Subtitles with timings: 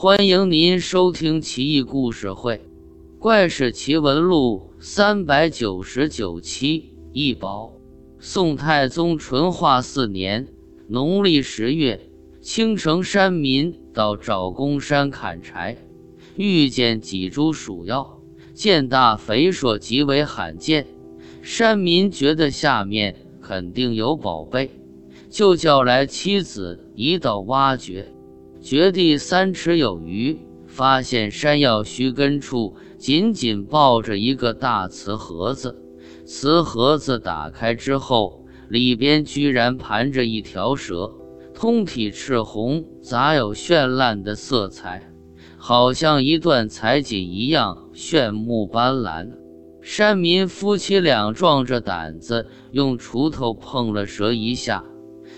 [0.00, 2.54] 欢迎您收听《奇异故事会·
[3.18, 6.94] 怪事奇闻录》三百九十九期。
[7.12, 7.72] 一宝，
[8.20, 10.46] 宋太宗淳化四年
[10.86, 12.00] 农历十月，
[12.40, 15.76] 青城山民到赵公山砍柴，
[16.36, 18.20] 遇见几株鼠药，
[18.54, 20.86] 见大肥硕，极为罕见。
[21.42, 24.70] 山民觉得下面肯定有宝贝，
[25.28, 28.06] 就叫来妻子一道挖掘。
[28.68, 35.74] 掘地三尺有余，发现山药须根处紧紧抱着一个大瓷盒子。
[36.26, 41.10] 瓷盒子打开之后，里边居然盘着一条蛇，
[41.54, 45.10] 通体赤红，杂有绚烂的色彩，
[45.56, 49.30] 好像一段彩锦一样炫目斑斓。
[49.80, 54.84] 山民夫妻俩壮着胆子，用锄头碰了蛇一下，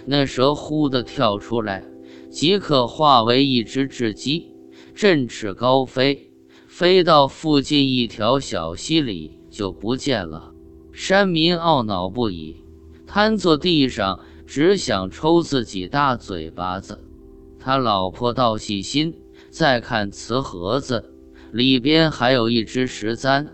[0.04, 1.84] 那蛇忽地跳出来。
[2.30, 4.54] 即可化为一只雉鸡，
[4.94, 6.30] 振翅高飞，
[6.68, 10.52] 飞到附近一条小溪里就不见了。
[10.92, 12.64] 山民懊恼不已，
[13.04, 17.04] 瘫坐地上，只想抽自己大嘴巴子。
[17.58, 19.14] 他老婆倒细心，
[19.50, 21.12] 再看瓷盒子
[21.52, 23.48] 里边还有一只石簪，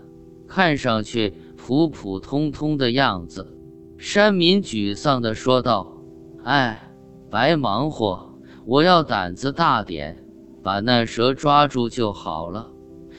[0.47, 3.57] 看上去普普通通的样子。
[3.97, 5.97] 山民沮丧地说道
[6.45, 6.91] ：“哎，
[7.31, 8.26] 白忙活。”
[8.69, 10.21] 我要胆子大点，
[10.61, 12.69] 把那蛇抓住就好了。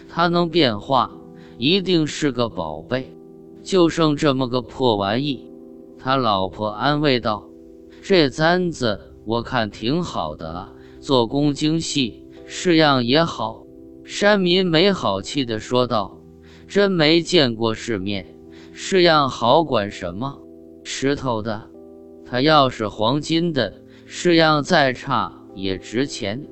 [0.06, 1.10] 它能变化，
[1.56, 3.16] 一定是个宝贝。
[3.62, 5.50] 就剩这么个破玩意。
[5.98, 7.48] 他老婆安慰道
[8.02, 13.64] ：“这簪子我看挺好的啊，做工精细，式样也好。”
[14.04, 16.20] 山民没好气地说道
[16.68, 18.26] ：“真没见过世面，
[18.72, 20.38] 式样好管什么？
[20.84, 21.70] 石头的，
[22.26, 26.46] 它要是黄金的，式样再差。”也值钱，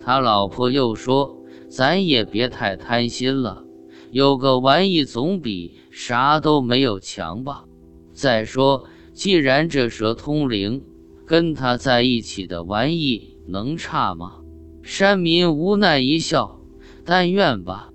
[0.00, 3.64] 他老婆又说：“咱也别太贪心了，
[4.10, 7.64] 有个玩意总比啥都没有强吧。
[8.12, 10.84] 再说，既然这蛇通灵，
[11.26, 14.40] 跟他在一起的玩意能差吗？”
[14.82, 16.60] 山民无奈一笑
[17.04, 17.90] ：“但愿吧。”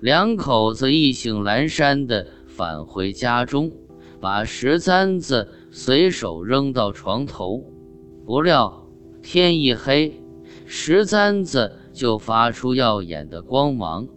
[0.00, 3.72] 两口子意兴阑珊地返回家中，
[4.20, 7.64] 把石簪子随手扔到床头，
[8.24, 8.87] 不料。
[9.22, 10.20] 天一黑，
[10.64, 14.08] 石簪子就发出耀眼的光芒，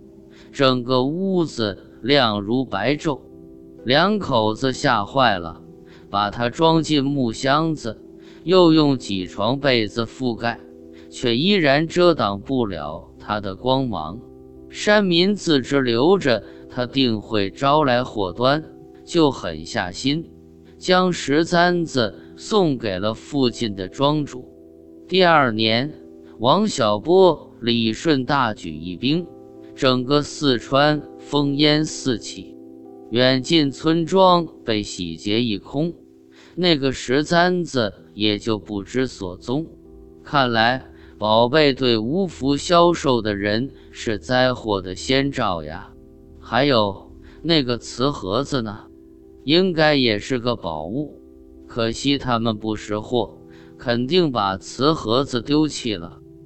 [0.51, 3.19] 整个屋子亮如白昼。
[3.83, 5.61] 两口子吓坏了，
[6.09, 7.99] 把它装进木箱子，
[8.43, 10.59] 又用几床被子覆盖，
[11.09, 14.19] 却依然遮挡不了它的光芒。
[14.69, 18.63] 山民自知留着它定会招来祸端，
[19.03, 20.29] 就狠下心，
[20.77, 24.50] 将石簪子送给了附近的庄主。
[25.11, 25.91] 第二年，
[26.39, 29.27] 王小波、李顺大举义兵，
[29.75, 32.55] 整个四川烽烟四起，
[33.09, 35.93] 远近村庄被洗劫一空，
[36.55, 39.67] 那个石簪子也就不知所踪。
[40.23, 40.81] 看来
[41.17, 45.91] 宝贝对无福消受的人是灾祸的先兆呀。
[46.39, 47.11] 还有
[47.41, 48.87] 那个瓷盒子呢，
[49.43, 51.19] 应该也是个宝物，
[51.67, 53.37] 可惜他们不识货。
[53.81, 56.20] 肯定把瓷盒子丢弃了。